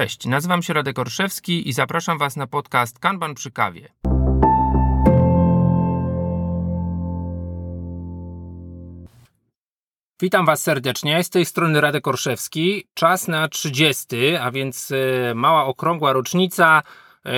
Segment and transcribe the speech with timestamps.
[0.00, 3.88] Cześć, nazywam się Radek Orszewski i zapraszam Was na podcast Kanban przy kawie.
[10.20, 12.84] Witam Was serdecznie, z tej strony Radek Orszewski.
[12.94, 14.06] Czas na 30,
[14.40, 16.82] a więc e, mała okrągła rocznica,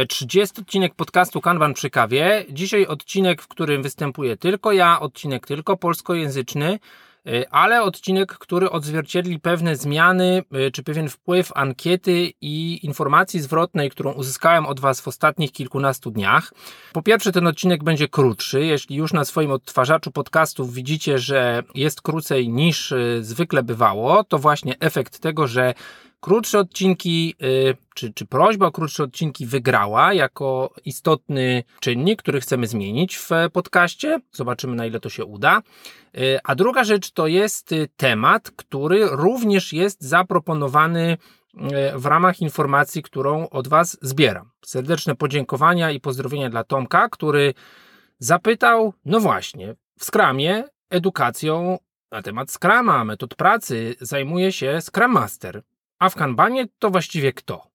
[0.08, 2.44] 30 e, odcinek podcastu Kanban przy kawie.
[2.50, 6.79] Dzisiaj odcinek, w którym występuję tylko ja, odcinek tylko polskojęzyczny.
[7.26, 13.90] E, ale odcinek, który odzwierciedli pewne zmiany, e, czy pewien wpływ ankiety i informacji zwrotnej,
[13.90, 16.53] którą uzyskałem od Was w ostatnich kilkunastu dniach.
[16.93, 18.67] Po pierwsze, ten odcinek będzie krótszy.
[18.67, 24.39] Jeśli już na swoim odtwarzaczu podcastów widzicie, że jest krócej niż e, zwykle bywało, to
[24.39, 25.75] właśnie efekt tego, że
[26.22, 27.35] krótsze odcinki,
[27.94, 34.20] czy, czy prośba o krótsze odcinki wygrała jako istotny czynnik, który chcemy zmienić w podcaście.
[34.33, 35.62] Zobaczymy, na ile to się uda.
[36.19, 42.41] Y, a druga rzecz to jest y, temat, który również jest zaproponowany y, w ramach
[42.41, 44.50] informacji, którą od Was zbieram.
[44.65, 47.55] Serdeczne podziękowania i pozdrowienia dla Tomka, który
[48.19, 51.78] zapytał, no właśnie, w Skramie edukacją
[52.11, 55.62] na temat Scrama, metod pracy zajmuje się Scrum Master,
[56.03, 57.72] a w Kanbanie to właściwie kto?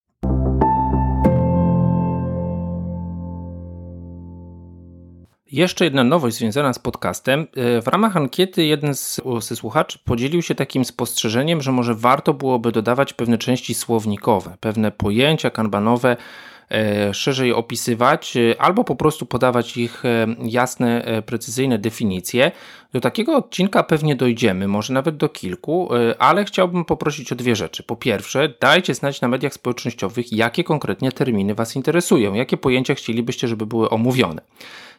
[5.51, 7.47] Jeszcze jedna nowość związana z podcastem.
[7.55, 12.33] E, w ramach ankiety jeden z, ze słuchaczy podzielił się takim spostrzeżeniem, że może warto
[12.33, 16.17] byłoby dodawać pewne części słownikowe, pewne pojęcia kanbanowe
[16.71, 20.03] e, szerzej opisywać, e, albo po prostu podawać ich
[20.43, 22.51] jasne, precyzyjne definicje.
[22.93, 27.83] Do takiego odcinka pewnie dojdziemy, może nawet do kilku, ale chciałbym poprosić o dwie rzeczy.
[27.83, 33.47] Po pierwsze, dajcie znać na mediach społecznościowych, jakie konkretnie terminy Was interesują, jakie pojęcia chcielibyście,
[33.47, 34.41] żeby były omówione.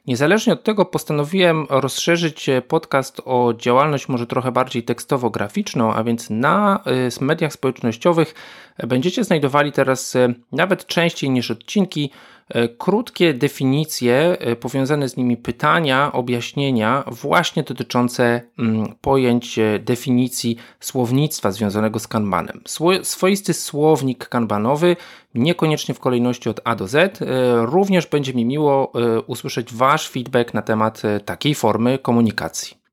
[0.07, 6.31] Niezależnie od tego postanowiłem rozszerzyć e, podcast o działalność może trochę bardziej tekstowo-graficzną, a więc
[6.31, 6.85] na
[7.21, 8.35] e, mediach społecznościowych.
[8.79, 12.38] Będziecie znajdowali teraz e, nawet częściej niż odcinki E,
[12.79, 21.51] krótkie definicje, e, powiązane z nimi pytania, objaśnienia, właśnie dotyczące mm, pojęć e, definicji słownictwa
[21.51, 22.61] związanego z kanbanem.
[23.03, 24.97] Swoisty słownik kanbanowy,
[25.35, 27.19] niekoniecznie w kolejności od A do Z.
[27.63, 28.93] Również będzie mi miło
[29.27, 32.88] usłyszeć Wasz feedback na temat takiej formy komunikacji.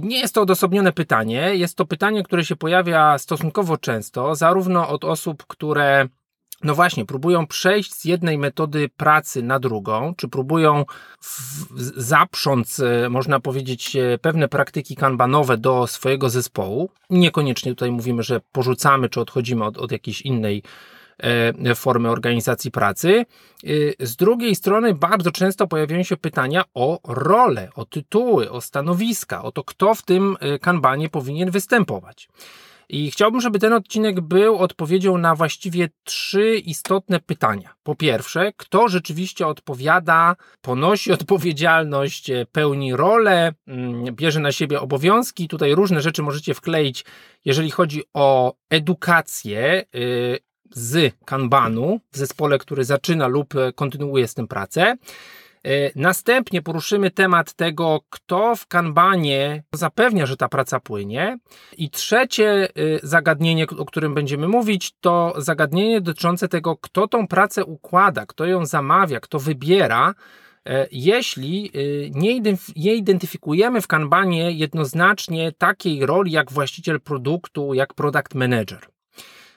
[0.00, 1.54] Nie jest to odosobnione pytanie.
[1.54, 6.08] Jest to pytanie, które się pojawia stosunkowo często, zarówno od osób, które
[6.64, 10.84] no właśnie, próbują przejść z jednej metody pracy na drugą, czy próbują
[11.96, 16.90] zaprząc, e, można powiedzieć, e, pewne praktyki kanbanowe do swojego zespołu.
[17.10, 20.62] Niekoniecznie tutaj mówimy, że porzucamy, czy odchodzimy od, od jakiejś innej
[21.74, 23.26] formy organizacji pracy.
[23.64, 29.42] E, z drugiej strony bardzo często pojawiają się pytania o rolę, o tytuły, o stanowiska,
[29.42, 32.28] o to, kto w tym e, kanbanie powinien występować.
[32.88, 37.74] I chciałbym, żeby ten odcinek był odpowiedzią na właściwie trzy istotne pytania.
[37.82, 45.48] Po pierwsze, kto rzeczywiście odpowiada, ponosi odpowiedzialność, pełni rolę, mm, bierze na siebie obowiązki.
[45.48, 47.04] Tutaj różne rzeczy możecie wkleić,
[47.44, 49.84] jeżeli chodzi o edukację
[50.76, 54.96] z Kanbanu w zespole, który zaczyna lub kontynuuje z tym pracę.
[55.66, 61.38] E, następnie poruszymy temat tego, kto w kanbanie zapewnia, że ta praca płynie.
[61.78, 62.68] I trzecie e,
[63.02, 68.66] zagadnienie, o którym będziemy mówić, to zagadnienie dotyczące tego, kto tą pracę układa, kto ją
[68.66, 70.14] zamawia, kto wybiera.
[70.66, 71.72] E, jeśli
[72.80, 78.95] nie identyfikujemy w kanbanie jednoznacznie takiej roli jak właściciel produktu, jak product manager.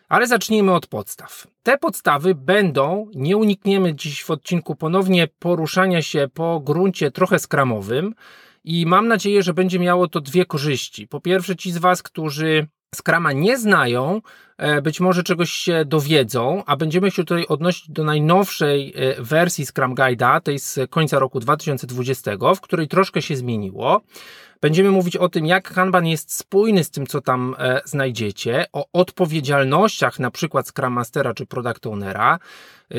[0.09, 1.47] Ale zacznijmy od podstaw.
[1.63, 8.15] Te podstawy będą, nie unikniemy dziś w odcinku ponownie poruszania się po gruncie trochę skramowym
[8.63, 11.07] i mam nadzieję, że będzie miało to dwie korzyści.
[11.07, 14.21] Po pierwsze, ci z Was, którzy Skrama nie znają,
[14.57, 19.65] e, być może czegoś się dowiedzą, a będziemy się tutaj odnosić do najnowszej e, wersji
[19.65, 24.01] Scrum Guide'a, tej z końca roku 2020, w której troszkę się zmieniło.
[24.61, 28.85] Będziemy mówić o tym, jak Kanban jest spójny z tym, co tam e, znajdziecie, o
[28.93, 32.39] odpowiedzialnościach na przykład Scrum Mastera czy Product Ownera.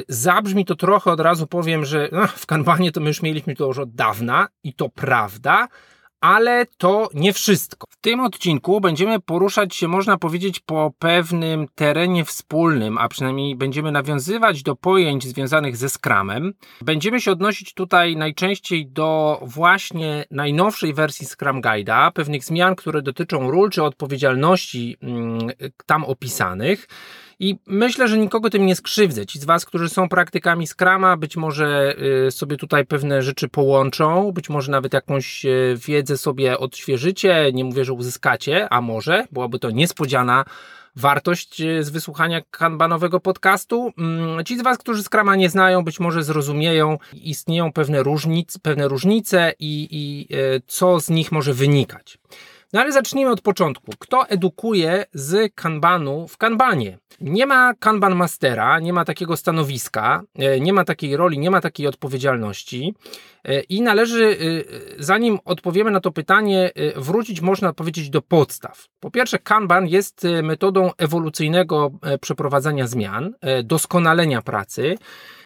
[0.09, 3.67] Zabrzmi to trochę, od razu powiem, że no, w Kanbanie to my już mieliśmy to
[3.67, 5.69] już od dawna i to prawda,
[6.21, 7.87] ale to nie wszystko.
[7.91, 13.93] W tym odcinku będziemy poruszać się, można powiedzieć, po pewnym terenie wspólnym, a przynajmniej będziemy
[13.93, 16.53] nawiązywać do pojęć związanych ze Scrumem.
[16.83, 23.51] Będziemy się odnosić tutaj najczęściej do właśnie najnowszej wersji Scrum Guide'a, pewnych zmian, które dotyczą
[23.51, 25.39] ról czy odpowiedzialności mm,
[25.87, 26.89] tam opisanych.
[27.41, 29.27] I myślę, że nikogo tym nie skrzywdzę.
[29.27, 31.97] Ci z Was, którzy są praktykami Scrama, być może
[32.27, 37.51] y, sobie tutaj pewne rzeczy połączą, być może nawet jakąś y, wiedzę sobie odświeżycie.
[37.53, 40.45] Nie mówię, że uzyskacie, a może byłaby to niespodziana
[40.97, 43.93] wartość y, z wysłuchania kanbanowego podcastu.
[43.99, 48.89] Mm, ci z Was, którzy Scrama nie znają, być może zrozumieją, istnieją pewne, różnic, pewne
[48.89, 50.29] różnice i, i
[50.67, 52.19] co z nich może wynikać.
[52.73, 53.93] No ale zacznijmy od początku.
[53.99, 56.99] Kto edukuje z kanbanu w kanbanie?
[57.21, 61.61] Nie ma kanban mastera, nie ma takiego stanowiska, e, nie ma takiej roli, nie ma
[61.61, 62.95] takiej odpowiedzialności
[63.69, 64.25] i należy,
[64.99, 68.87] e, zanim odpowiemy na to pytanie, wrócić można powiedzieć do podstaw.
[69.01, 71.91] Po pierwsze, kanban jest metodą ewolucyjnego
[72.21, 73.35] przeprowadzania zmian,
[73.65, 74.97] doskonalenia pracy.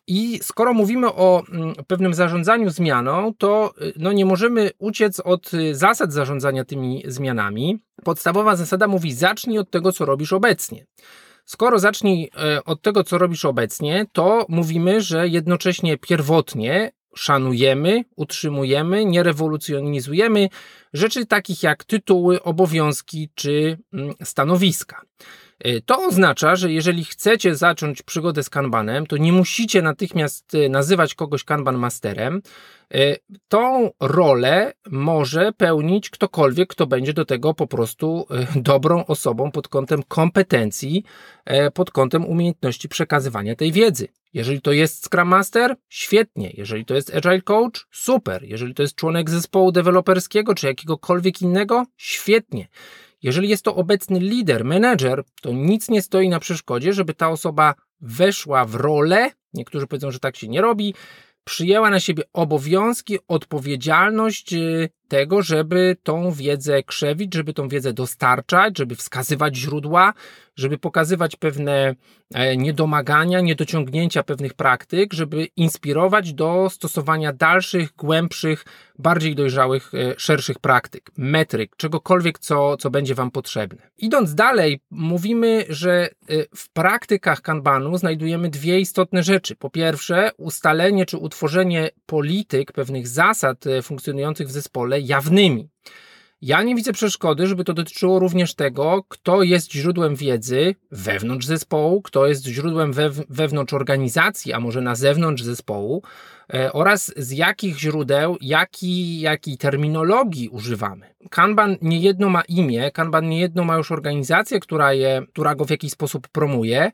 [0.07, 5.55] I skoro mówimy o mm, pewnym zarządzaniu zmianą, to y, no nie możemy uciec od
[5.55, 7.79] y, zasad zarządzania tymi zmianami.
[8.05, 10.87] Podstawowa zasada mówi: zacznij od tego, co robisz obecnie.
[11.45, 19.05] Skoro zacznij e, od tego, co robisz obecnie, to mówimy, że jednocześnie pierwotnie szanujemy, utrzymujemy,
[19.05, 20.49] nie rewolucjonizujemy
[20.93, 25.03] rzeczy takich jak tytuły, obowiązki czy mm, stanowiska.
[25.59, 30.69] E, to oznacza, że jeżeli chcecie zacząć przygodę z Kanbanem, to nie musicie natychmiast e,
[30.69, 32.43] nazywać kogoś Kanban Masterem.
[32.95, 33.17] E,
[33.49, 38.27] tą rolę może pełnić ktokolwiek, kto będzie do tego po prostu
[38.57, 41.05] dobrą osobą pod kątem kompetencji,
[41.75, 44.09] pod kątem umiejętności przekazywania tej wiedzy.
[44.35, 46.51] Jeżeli to jest Scrum Master, świetnie.
[46.55, 48.45] Jeżeli to jest Agile Coach, super.
[48.45, 52.69] Jeżeli to jest członek zespołu deweloperskiego czy jakiegokolwiek innego, świetnie.
[53.23, 57.75] Jeżeli jest to obecny lider, menedżer, to nic nie stoi na przeszkodzie, żeby ta osoba
[58.01, 59.31] weszła w rolę.
[59.55, 60.95] Niektórzy powiedzą, że tak się nie robi,
[61.45, 68.79] przyjęła na siebie obowiązki, odpowiedzialność y, tego, żeby tą wiedzę krzewić, żeby tą wiedzę dostarczać,
[68.79, 70.15] żeby wskazywać źródła,
[70.57, 71.95] żeby pokazywać pewne
[72.35, 78.65] e, niedomagania, niedociągnięcia pewnych praktyk, żeby inspirować do stosowania dalszych, głębszych,
[78.99, 83.91] bardziej dojrzałych, e, szerszych praktyk, metryk, czegokolwiek, co, co będzie Wam potrzebne.
[83.99, 86.09] Idąc dalej, mówimy, że e,
[86.57, 89.57] w praktykach Kanbanu znajdujemy dwie istotne rzeczy.
[89.57, 95.69] Po pierwsze, ustalenie czy utworzenie polityk, pewnych zasad funkcjonujących w zespole, jawnymi.
[96.45, 102.03] Ja nie widzę przeszkody, żeby to dotyczyło również tego, kto jest źródłem wiedzy wewnątrz zespołu,
[102.03, 102.93] kto jest źródłem
[103.29, 106.03] wewnątrz organizacji, a może na zewnątrz zespołu,
[106.55, 111.15] e, oraz z jakich źródeł, jaki, jakiej terminologii używamy.
[111.31, 115.65] Kanban nie jedno ma imię, Kanban nie jedno ma już organizację, która, je, która go
[115.65, 116.93] w jakiś sposób promuje.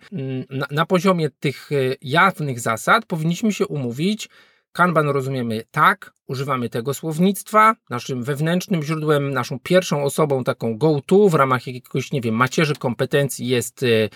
[0.51, 4.29] Na, na poziomie tych e, jawnych zasad powinniśmy się umówić,
[4.73, 7.77] Kanban rozumiemy tak, używamy tego słownictwa.
[7.91, 13.49] Naszym wewnętrznym źródłem, naszą pierwszą osobą, taką go-to w ramach jakiegoś, nie wiem, macierzy kompetencji
[13.49, 14.09] jest, y,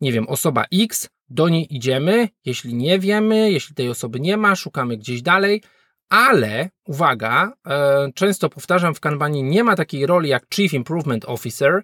[0.00, 1.08] nie wiem, osoba X.
[1.28, 2.28] Do niej idziemy.
[2.44, 5.62] Jeśli nie wiemy, jeśli tej osoby nie ma, szukamy gdzieś dalej.
[6.10, 11.82] Ale uwaga, e, często powtarzam w Kanbanie, nie ma takiej roli jak Chief Improvement Officer.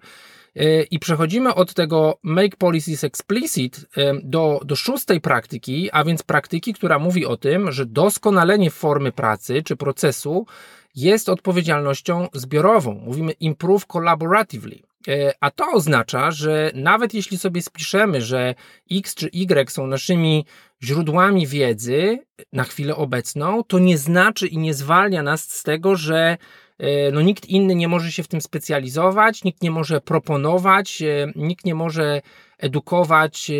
[0.56, 6.22] E, I przechodzimy od tego Make Policies Explicit e, do, do szóstej praktyki, a więc
[6.22, 10.46] praktyki, która mówi o tym, że doskonalenie formy pracy czy procesu
[10.94, 12.94] jest odpowiedzialnością zbiorową.
[12.94, 14.85] Mówimy improve collaboratively.
[15.08, 18.54] E, a to oznacza, że nawet jeśli sobie spiszemy, że
[18.90, 20.44] X czy Y są naszymi
[20.82, 22.18] źródłami wiedzy
[22.52, 26.36] na chwilę obecną, to nie znaczy i nie zwalnia nas z tego, że
[26.78, 31.32] E, no nikt inny nie może się w tym specjalizować, nikt nie może proponować, e,
[31.36, 32.22] nikt nie może
[32.58, 33.50] edukować,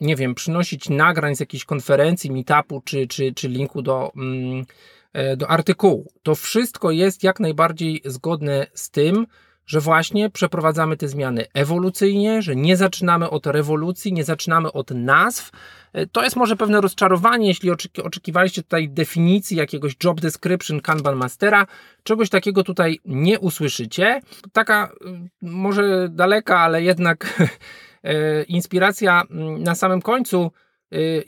[0.00, 4.64] nie wiem, przynosić nagrań z jakiejś konferencji, meetupu czy, czy, czy linku do, mm,
[5.36, 6.12] do artykułu.
[6.22, 9.26] To wszystko jest jak najbardziej zgodne z tym,
[9.68, 15.50] że właśnie przeprowadzamy te zmiany ewolucyjnie, że nie zaczynamy od rewolucji, nie zaczynamy od nazw.
[15.92, 17.70] E, to jest może pewne rozczarowanie, jeśli
[18.04, 21.66] oczekiwaliście tutaj definicji jakiegoś job description Kanban Mastera.
[22.02, 24.20] Czegoś takiego tutaj nie usłyszycie.
[24.52, 27.26] Taka y, może daleka, ale jednak
[28.02, 29.22] e, inspiracja
[29.58, 30.50] na samym końcu.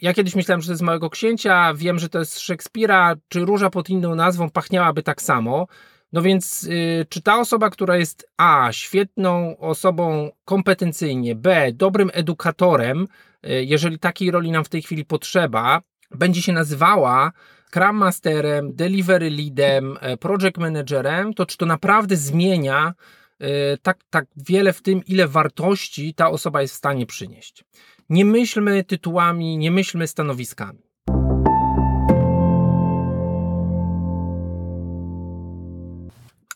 [0.00, 3.70] Ja kiedyś myślałem, że to jest Małego Księcia, wiem, że to jest Szekspira, czy Róża
[3.70, 5.66] pod inną nazwą pachniałaby tak samo.
[6.12, 13.08] No więc, yy, czy ta osoba, która jest A, świetną osobą kompetencyjnie, B, dobrym edukatorem,
[13.42, 17.32] yy, jeżeli takiej roli nam w tej chwili potrzeba, będzie się nazywała
[17.70, 22.94] Scrum Masterem, Delivery Leadem, y, Project Managerem, to czy to naprawdę zmienia
[23.40, 23.48] yy,
[23.82, 27.64] tak, tak wiele w tym, ile wartości ta osoba jest w stanie przynieść.
[28.08, 30.89] Nie myślmy tytułami, nie myślmy stanowiskami.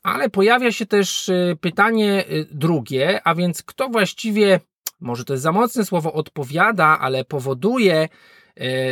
[0.04, 4.60] Ale pojawia się też y, pytanie y, drugie, a więc kto właściwie
[5.00, 8.08] może to jest za mocne słowo, odpowiada, ale powoduje,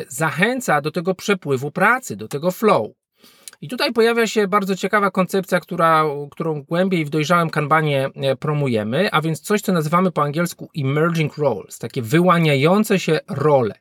[0.08, 2.90] zachęca do tego przepływu pracy, do tego flow.
[3.62, 9.08] I tutaj pojawia się bardzo ciekawa koncepcja, która, którą głębiej w dojrzałym kanbanie e, promujemy,
[9.12, 13.74] a więc coś, co nazywamy po angielsku emerging roles, takie wyłaniające się role.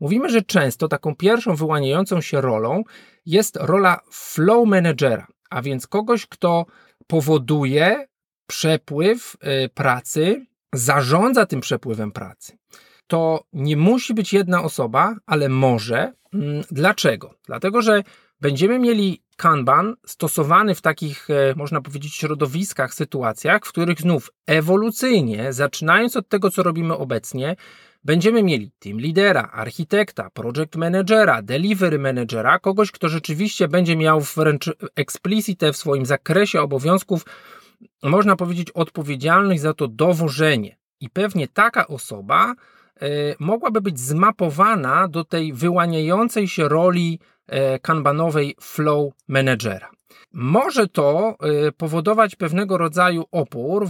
[0.00, 2.82] Mówimy, że często taką pierwszą wyłaniającą się rolą
[3.26, 6.66] jest rola flow managera, a więc kogoś, kto
[7.06, 8.06] powoduje
[8.46, 12.58] przepływ e, pracy, zarządza tym przepływem pracy.
[13.06, 16.12] To nie musi być jedna osoba, ale może.
[16.34, 17.34] Mm, dlaczego?
[17.46, 18.02] Dlatego, że
[18.40, 25.52] będziemy mieli Kanban stosowany w takich, e, można powiedzieć, środowiskach, sytuacjach, w których znów ewolucyjnie,
[25.52, 27.56] zaczynając od tego, co robimy obecnie,
[28.04, 34.70] będziemy mieli team lidera, architekta, project managera, delivery managera, kogoś, kto rzeczywiście będzie miał wręcz
[34.96, 37.24] explicite w swoim zakresie obowiązków,
[38.02, 40.76] można powiedzieć, odpowiedzialność za to dowożenie.
[41.00, 42.54] I pewnie taka osoba
[43.02, 43.06] y,
[43.38, 49.90] mogłaby być zmapowana do tej wyłaniającej się roli E, kanbanowej flow managera.
[50.32, 53.88] Może to e, powodować pewnego rodzaju opór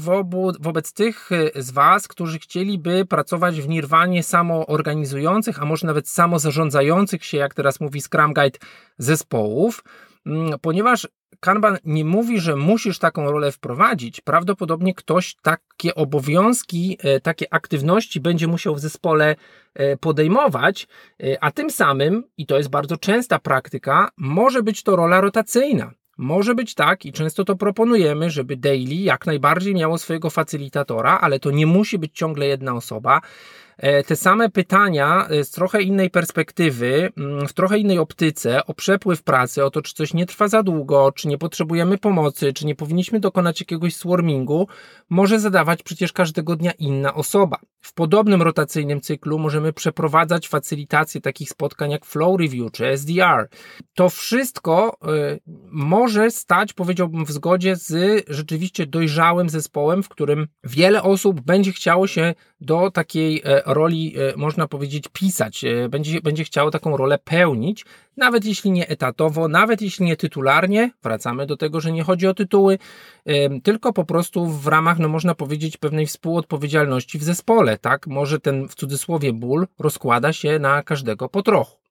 [0.61, 7.25] wobec tych e, z Was, którzy chcieliby pracować w nirwanie samoorganizujących, a może nawet samozarządzających
[7.25, 8.59] się, jak teraz mówi Scrum Guide,
[8.99, 9.85] zespołów,
[10.27, 11.09] mm, ponieważ
[11.41, 14.21] Kanban nie mówi, że musisz taką rolę wprowadzić.
[14.21, 19.37] Prawdopodobnie ktoś takie obowiązki, e, takie aktywności będzie musiał w zespole
[20.01, 20.89] podejmować,
[21.41, 25.93] a tym samym, i to jest bardzo częsta praktyka, może być to rola rotacyjna.
[26.19, 31.41] Może być tak i często to proponujemy, żeby daily jak najbardziej miało swojego facylitatora, ale
[31.41, 33.21] to nie musi być ciągle jedna osoba.
[33.77, 38.75] E, te same pytania e, z trochę innej perspektywy, mm, w trochę innej optyce o
[38.75, 42.67] przepływ pracy, o to, czy coś nie trwa za długo, czy nie potrzebujemy pomocy, czy
[42.67, 44.69] nie powinniśmy dokonać jakiegoś swarmingu,
[45.11, 47.59] może zadawać przecież każdego dnia inna osoba.
[47.81, 53.49] W podobnym rotacyjnym cyklu możemy przeprowadzać facylitację takich spotkań jak Flow Review czy SDR.
[53.95, 55.39] To wszystko e,
[55.71, 62.07] może stać, powiedziałbym, w zgodzie z rzeczywiście dojrzałym zespołem, w którym wiele osób będzie chciało
[62.07, 67.85] się do takiej roli, e, można powiedzieć, pisać, e, będzie, będzie chciało taką rolę pełnić,
[68.17, 72.35] nawet jeśli nie etatowo, nawet jeśli nie tytularnie, wracamy do tego, że nie chodzi o
[72.35, 72.79] tytuły,
[73.27, 78.07] e, tylko po prostu w ramach, no można powiedzieć, pewnej współodpowiedzialności w zespole, tak?
[78.07, 81.82] Może ten w cudzysłowie ból rozkłada się na każdego po trochu.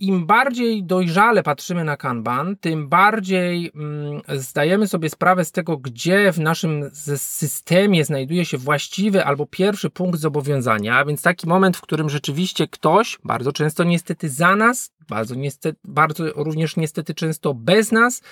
[0.00, 6.32] Im bardziej dojrzale patrzymy na Kanban, tym bardziej mm, zdajemy sobie sprawę z tego, gdzie
[6.32, 11.80] w naszym systemie znajduje się właściwy albo pierwszy punkt zobowiązania, a więc taki moment, w
[11.80, 17.92] którym rzeczywiście ktoś, bardzo często niestety za nas, bardzo, niestety, bardzo również niestety często bez
[17.92, 18.22] nas,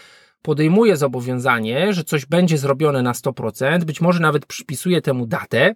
[0.43, 5.75] podejmuje zobowiązanie, że coś będzie zrobione na 100%, być może nawet przypisuje temu datę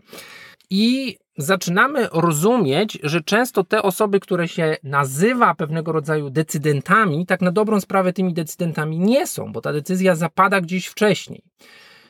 [0.70, 7.52] i zaczynamy rozumieć, że często te osoby, które się nazywa pewnego rodzaju decydentami, tak na
[7.52, 11.42] dobrą sprawę tymi decydentami nie są, bo ta decyzja zapada gdzieś wcześniej.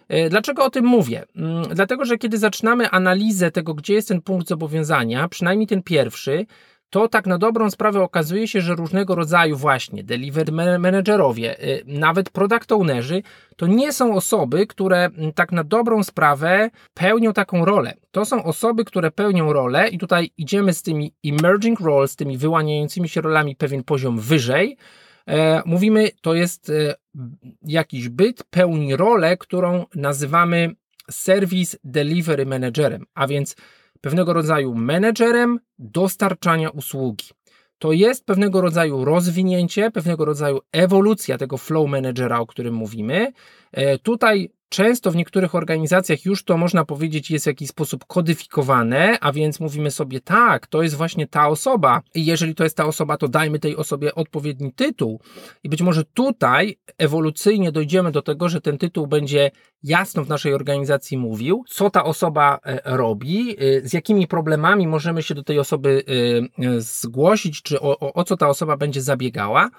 [0.08, 1.24] E, dlaczego o tym mówię?
[1.36, 6.46] Mm, dlatego, że kiedy zaczynamy analizę tego, gdzie jest ten punkt zobowiązania, przynajmniej ten pierwszy,
[6.92, 12.30] to tak na dobrą sprawę okazuje się, że różnego rodzaju właśnie delivery managerowie, y, nawet
[12.30, 13.22] product ownerzy,
[13.56, 17.94] to nie są osoby, które mm, tak na dobrą sprawę pełnią taką rolę.
[18.10, 22.38] To są osoby, które pełnią rolę i tutaj idziemy z tymi emerging roles, z tymi
[22.38, 24.76] wyłaniającymi się rolami pewien poziom wyżej.
[25.28, 26.94] E, mówimy, to jest e,
[27.62, 30.74] jakiś byt, pełni rolę, którą nazywamy
[31.10, 33.56] Service Delivery Managerem, a więc
[34.02, 37.26] pewnego rodzaju menedżerem dostarczania usługi.
[37.78, 43.32] To jest pewnego rodzaju rozwinięcie, pewnego rodzaju ewolucja tego flow managera, o którym mówimy.
[43.72, 49.18] E, tutaj Często w niektórych organizacjach już to można powiedzieć jest w jakiś sposób kodyfikowane,
[49.20, 52.02] a więc mówimy sobie tak, to jest właśnie ta osoba.
[52.14, 55.20] I jeżeli to jest ta osoba, to dajmy tej osobie odpowiedni tytuł.
[55.64, 59.50] I być może tutaj ewolucyjnie dojdziemy do tego, że ten tytuł będzie
[59.82, 65.22] jasno w naszej organizacji mówił, co ta osoba e, robi, e, z jakimi problemami możemy
[65.22, 66.04] się do tej osoby
[66.58, 69.70] e, zgłosić, czy o, o, o co ta osoba będzie zabiegała,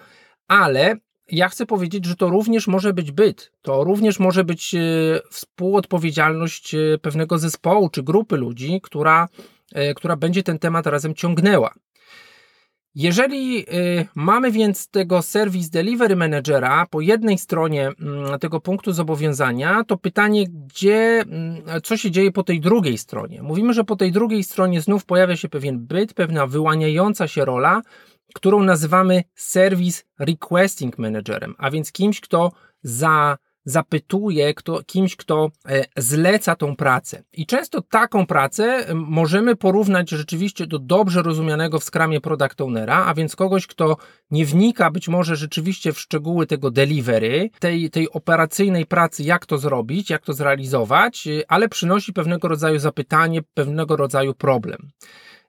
[0.47, 0.97] ale
[1.31, 4.79] ja chcę powiedzieć, że to również może być byt, to również może być e,
[5.31, 9.27] współodpowiedzialność e, pewnego zespołu czy grupy ludzi, która,
[9.73, 11.73] e, która będzie ten temat razem ciągnęła.
[12.95, 13.65] Jeżeli
[14.15, 20.45] mamy więc tego Service Delivery Managera po jednej stronie mm, tego punktu zobowiązania, to pytanie,
[20.47, 23.41] gdzie, mm, co się dzieje po tej drugiej stronie?
[23.41, 27.81] Mówimy, że po tej drugiej stronie znów pojawia się pewien byt, pewna wyłaniająca się rola,
[28.33, 32.51] którą nazywamy Service Requesting Managerem, a więc kimś, kto
[32.83, 37.23] za zapytuje kto, kimś, kto e, zleca tą pracę.
[37.33, 43.13] I często taką pracę możemy porównać rzeczywiście do dobrze rozumianego w skramie product ownera, a
[43.13, 43.97] więc kogoś, kto
[44.31, 49.57] nie wnika być może rzeczywiście w szczegóły tego delivery, tej, tej operacyjnej pracy, jak to
[49.57, 54.89] zrobić, jak to zrealizować, ale przynosi pewnego rodzaju zapytanie, pewnego rodzaju problem.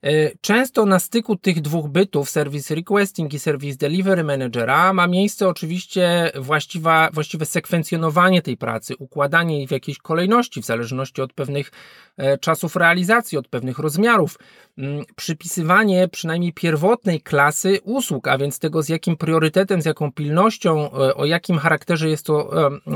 [0.05, 5.49] E, często na styku tych dwóch bytów, Service Requesting i Service Delivery Managera, ma miejsce
[5.49, 11.73] oczywiście właściwa, właściwe sekwencjonowanie tej pracy, układanie jej w jakiejś kolejności, w zależności od pewnych
[12.17, 14.39] e, czasów realizacji, od pewnych rozmiarów,
[14.79, 20.93] mm, przypisywanie przynajmniej pierwotnej klasy usług, a więc tego z jakim priorytetem, z jaką pilnością,
[20.93, 22.51] e, o jakim charakterze jest to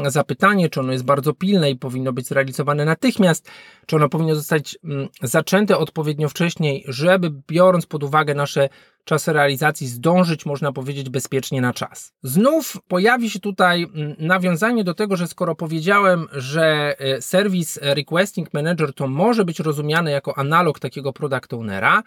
[0.05, 3.51] zapytanie, czy ono jest bardzo pilne i powinno być zrealizowane natychmiast,
[3.87, 8.69] czy ono powinno zostać mm, zaczęte odpowiednio wcześniej, żeby biorąc pod uwagę nasze
[9.09, 12.13] czasy realizacji, zdążyć, można powiedzieć, bezpiecznie na czas.
[12.23, 18.55] Znów pojawi się tutaj mm, nawiązanie do tego, że skoro powiedziałem, że e, Service Requesting
[18.55, 22.03] Manager to może być rozumiane jako analog takiego product ownera,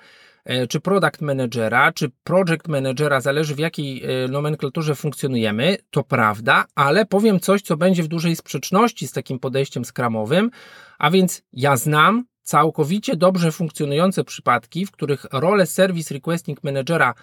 [0.46, 6.66] e, czy product managera, czy project managera, zależy w jakiej e, nomenklaturze funkcjonujemy, to prawda,
[6.76, 10.52] ale powiem coś, co będzie w dużej sprzeczności z takim podejściem skramowym,
[11.00, 17.14] a więc ja znam całkowicie dobrze funkcjonujące przypadki, w których rolę Service Requesting Managera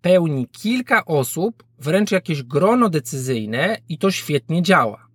[0.00, 5.08] pełni kilka osób, wręcz jakieś grono decyzyjne i to świetnie działa.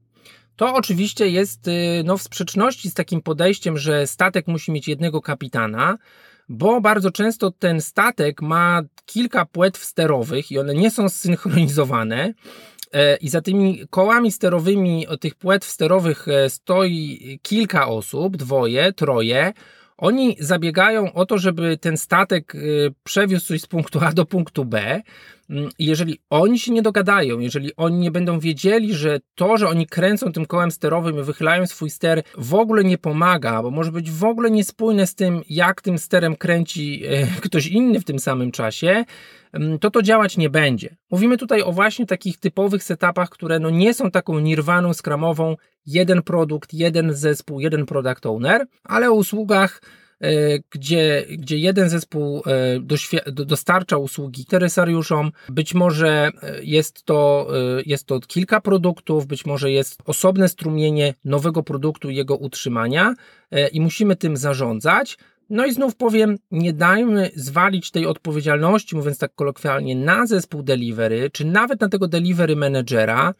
[0.55, 1.71] To oczywiście jest y,
[2.05, 5.97] no, w sprzeczności z takim podejściem, że statek musi mieć jednego kapitana,
[6.49, 12.33] bo bardzo często ten statek ma kilka płetw sterowych i one nie są zsynchronizowane.
[12.93, 19.53] E, I za tymi kołami sterowymi tych płetw sterowych e, stoi kilka osób, dwoje, troje.
[19.97, 22.59] Oni zabiegają o to, żeby ten statek e,
[23.03, 25.01] przewiózł coś z punktu A do punktu B.
[25.53, 29.87] Mm, jeżeli oni się nie dogadają, jeżeli oni nie będą wiedzieli, że to, że oni
[29.87, 34.11] kręcą tym kołem sterowym i wychylają swój ster, w ogóle nie pomaga, bo może być
[34.11, 37.03] w ogóle niespójne z tym, jak tym sterem kręci
[37.45, 39.05] ktoś inny w tym samym czasie,
[39.53, 40.95] mm, to to działać nie będzie.
[41.11, 46.21] Mówimy tutaj o właśnie takich typowych setupach, które no nie są taką nirwaną skramową, jeden
[46.21, 50.02] produkt, jeden zespół, jeden product owner, ale o usługach E,
[50.69, 55.31] gdzie, gdzie jeden zespół e, dostarcza usługi interesariuszom.
[55.49, 57.47] Być może e, jest to,
[57.85, 63.13] jest to kilka produktów, być może jest osobne strumienie nowego produktu i jego utrzymania
[63.71, 65.17] i musimy tym zarządzać.
[65.53, 71.29] No i znów powiem, nie dajmy zwalić tej odpowiedzialności, mówiąc tak kolokwialnie, na zespół delivery,
[71.33, 73.33] czy nawet na tego delivery managera,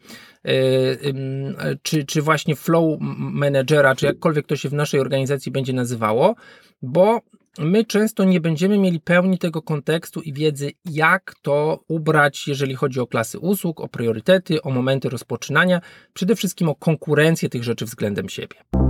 [1.82, 6.34] czy, czy właśnie flow managera, czy jakkolwiek to się w naszej organizacji będzie nazywało,
[6.82, 7.20] bo
[7.58, 13.00] my często nie będziemy mieli pełni tego kontekstu i wiedzy, jak to ubrać, jeżeli chodzi
[13.00, 15.80] o klasy usług, o priorytety, o momenty rozpoczynania,
[16.12, 18.83] przede wszystkim o konkurencję tych rzeczy względem siebie.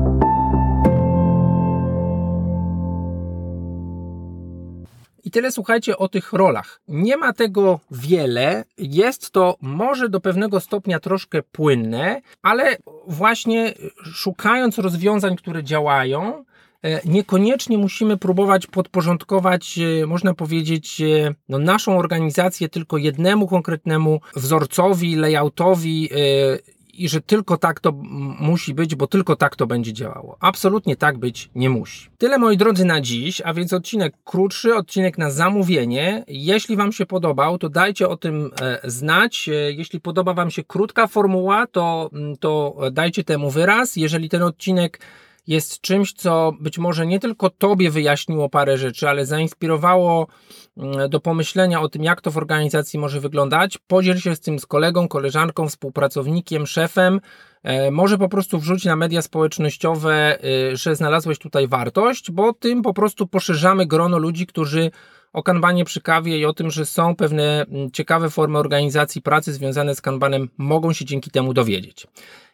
[5.24, 6.80] I tyle słuchajcie o tych rolach.
[6.88, 13.74] Nie ma tego wiele, jest to może do pewnego stopnia troszkę płynne, ale właśnie
[14.14, 16.44] szukając rozwiązań, które działają,
[16.84, 24.20] E, niekoniecznie musimy próbować podporządkować, e, można powiedzieć, e, no naszą organizację tylko jednemu konkretnemu
[24.36, 26.10] wzorcowi, layoutowi
[26.98, 27.92] i że tylko tak to
[28.40, 30.36] musi być, bo tylko tak to będzie działało.
[30.40, 32.08] Absolutnie tak być nie musi.
[32.18, 36.24] Tyle moi drodzy na dziś, a więc odcinek krótszy, odcinek na zamówienie.
[36.28, 38.50] Jeśli Wam się podobał, to dajcie o tym
[38.84, 39.50] znać.
[39.76, 43.96] Jeśli podoba Wam się krótka formuła, to, to dajcie temu wyraz.
[43.96, 45.00] Jeżeli ten odcinek
[45.46, 50.26] jest czymś, co być może nie tylko Tobie wyjaśniło parę rzeczy, ale zainspirowało
[50.76, 53.78] mm, do pomyślenia o tym, jak to w organizacji może wyglądać.
[53.78, 57.20] Podziel się z tym z kolegą, koleżanką, współpracownikiem, szefem.
[57.62, 60.38] E, może po prostu wrzuć na media społecznościowe,
[60.72, 64.90] y, że znalazłeś tutaj wartość, bo tym po prostu poszerzamy grono ludzi, którzy
[65.34, 69.52] o kanbanie przy kawie i o tym, że są pewne mm, ciekawe formy organizacji pracy
[69.52, 72.06] związane z kanbanem, mogą się dzięki temu dowiedzieć.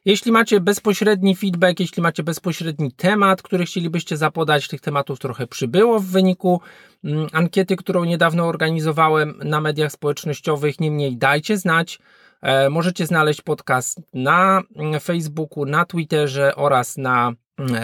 [0.04, 6.00] Jeśli macie bezpośredni feedback, jeśli macie bezpośredni temat, który chcielibyście zapodać, tych tematów trochę przybyło
[6.00, 6.60] w wyniku
[7.04, 10.80] mm, ankiety, którą niedawno organizowałem na mediach społecznościowych.
[10.80, 11.98] Niemniej dajcie znać.
[12.42, 17.32] E, możecie znaleźć podcast na mm, Facebooku, na Twitterze oraz na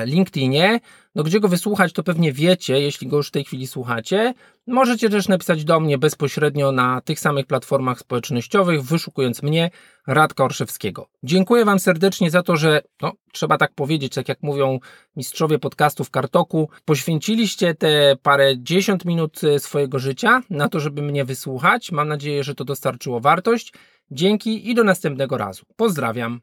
[0.05, 0.81] LinkedInie.
[1.15, 4.35] No, gdzie go wysłuchać, to pewnie wiecie, jeśli go już w tej chwili słuchacie.
[4.67, 9.71] Możecie też napisać do mnie bezpośrednio na tych samych platformach społecznościowych, wyszukując mnie,
[10.07, 11.09] Radka Orszewskiego.
[11.23, 14.79] Dziękuję Wam serdecznie za to, że, no, trzeba tak powiedzieć, tak jak mówią
[15.17, 21.25] mistrzowie podcastów Kartoku, poświęciliście te parę dziesiąt minut e, swojego życia na to, żeby mnie
[21.25, 21.93] wysłuchać.
[21.93, 23.73] Mam nadzieję, że to dostarczyło wartość.
[24.11, 25.65] Dzięki i do następnego razu.
[25.77, 26.41] Pozdrawiam.